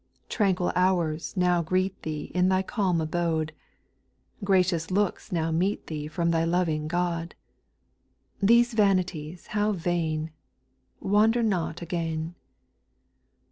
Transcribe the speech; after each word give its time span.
4 0.23 0.29
Tranquil 0.29 0.71
hours 0.75 1.37
now 1.37 1.61
greet 1.61 2.01
thee 2.01 2.31
In 2.33 2.49
thy 2.49 2.63
calm 2.63 2.99
abode; 2.99 3.53
Gracious 4.43 4.89
looks 4.89 5.31
now 5.31 5.51
meet 5.51 5.85
thee 5.85 6.07
From 6.07 6.31
thy 6.31 6.43
loving 6.43 6.87
God. 6.87 7.35
These 8.41 8.73
vanities 8.73 9.45
how 9.53 9.73
vain! 9.73 10.31
Wander 10.99 11.43
not 11.43 11.83
again. 11.83 12.33